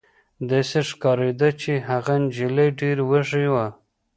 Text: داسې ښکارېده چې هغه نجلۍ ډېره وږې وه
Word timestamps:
داسې 0.49 0.79
ښکارېده 0.89 1.49
چې 1.61 1.71
هغه 1.89 2.13
نجلۍ 2.23 2.69
ډېره 2.79 3.03
وږې 3.09 3.45
وه 3.53 3.67